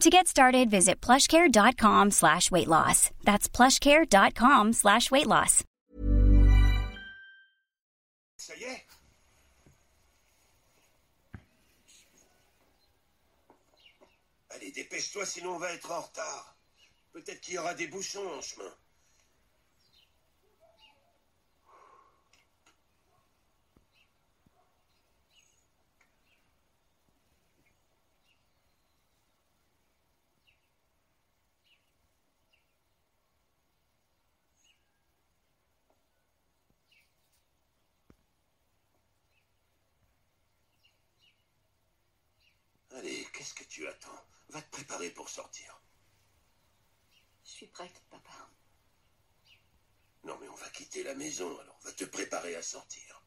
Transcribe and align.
To 0.00 0.10
get 0.10 0.26
started, 0.26 0.70
visit 0.70 1.00
plushcare.com 1.00 2.10
slash 2.10 2.50
weight 2.50 2.68
loss. 2.68 3.10
That's 3.24 3.48
plushcare.com 3.48 4.72
slash 4.72 5.10
weight 5.10 5.26
loss. 5.26 5.62
Ça 8.36 8.54
y 8.56 8.64
est 8.64 8.86
Allez, 14.50 14.70
dépêche-toi, 14.72 15.24
sinon 15.26 15.54
on 15.54 15.58
va 15.58 15.72
être 15.72 15.90
en 15.90 16.00
retard. 16.00 16.56
Peut-être 17.12 17.40
qu'il 17.40 17.54
y 17.54 17.58
aura 17.58 17.74
des 17.74 17.86
bouchons 17.86 18.26
en 18.36 18.40
chemin. 18.42 18.72
Allez, 42.96 43.26
qu'est-ce 43.44 43.54
que 43.54 43.68
tu 43.68 43.86
attends 43.86 44.20
Va 44.50 44.60
te 44.62 44.70
préparer 44.70 45.10
pour 45.10 45.28
sortir. 45.28 45.80
Je 47.44 47.50
suis 47.50 47.66
prête, 47.66 48.02
papa. 48.10 48.48
Non, 50.24 50.36
mais 50.40 50.48
on 50.48 50.54
va 50.54 50.68
quitter 50.70 51.02
la 51.02 51.14
maison, 51.14 51.46
alors 51.60 51.78
va 51.84 51.92
te 51.92 52.04
préparer 52.04 52.56
à 52.56 52.62
sortir. 52.62 53.20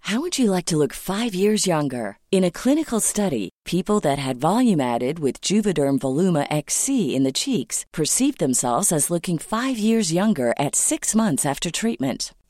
How 0.00 0.20
would 0.20 0.38
you 0.38 0.50
like 0.50 0.66
to 0.66 0.76
look 0.76 0.92
five 0.92 1.34
years 1.34 1.66
younger? 1.66 2.18
In 2.32 2.44
a 2.44 2.50
clinical 2.50 3.00
study, 3.00 3.50
people 3.64 4.00
that 4.00 4.18
had 4.18 4.40
volume 4.40 4.80
added 4.80 5.20
with 5.20 5.40
Juvederm 5.40 6.00
Voluma 6.00 6.46
XC 6.50 7.14
in 7.14 7.22
the 7.22 7.32
cheeks 7.32 7.86
perceived 7.92 8.38
themselves 8.38 8.90
as 8.90 9.08
looking 9.08 9.38
five 9.38 9.78
years 9.78 10.12
younger 10.12 10.52
at 10.58 10.74
six 10.74 11.14
months 11.14 11.46
after 11.46 11.70
treatment. 11.70 12.32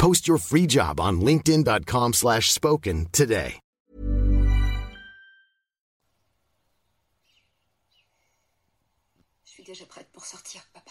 Post 0.00 0.26
your 0.26 0.38
free 0.38 0.66
job 0.66 0.98
on 0.98 1.20
linkedin.com/spoken 1.20 2.12
slash 2.14 2.50
spoken 2.50 3.06
today. 3.12 3.60
Je 9.44 9.50
suis 9.50 9.62
déjà 9.62 9.84
prête 9.84 10.08
pour 10.12 10.24
sortir, 10.24 10.62
papa. 10.72 10.90